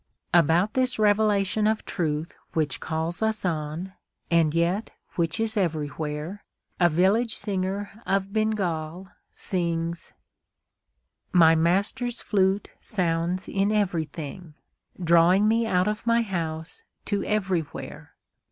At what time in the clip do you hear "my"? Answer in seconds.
11.31-11.53, 16.07-16.23